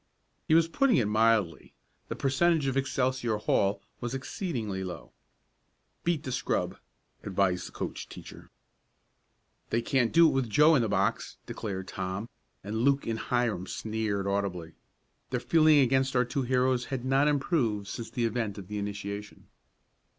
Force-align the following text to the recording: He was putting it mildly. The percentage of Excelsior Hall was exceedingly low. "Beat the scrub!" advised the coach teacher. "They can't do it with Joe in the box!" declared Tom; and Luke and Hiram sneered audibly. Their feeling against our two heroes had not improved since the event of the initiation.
He 0.47 0.55
was 0.55 0.67
putting 0.67 0.95
it 0.97 1.07
mildly. 1.07 1.75
The 2.07 2.15
percentage 2.15 2.65
of 2.65 2.75
Excelsior 2.75 3.37
Hall 3.37 3.83
was 3.99 4.15
exceedingly 4.15 4.83
low. 4.83 5.11
"Beat 6.03 6.23
the 6.23 6.31
scrub!" 6.31 6.79
advised 7.23 7.67
the 7.67 7.71
coach 7.71 8.09
teacher. 8.09 8.49
"They 9.69 9.83
can't 9.83 10.11
do 10.11 10.27
it 10.27 10.31
with 10.31 10.49
Joe 10.49 10.73
in 10.73 10.81
the 10.81 10.89
box!" 10.89 11.37
declared 11.45 11.87
Tom; 11.87 12.29
and 12.63 12.77
Luke 12.79 13.05
and 13.05 13.19
Hiram 13.19 13.67
sneered 13.67 14.25
audibly. 14.25 14.73
Their 15.29 15.39
feeling 15.39 15.77
against 15.77 16.15
our 16.15 16.25
two 16.25 16.41
heroes 16.41 16.85
had 16.85 17.05
not 17.05 17.27
improved 17.27 17.85
since 17.87 18.09
the 18.09 18.25
event 18.25 18.57
of 18.57 18.69
the 18.69 18.79
initiation. 18.79 19.49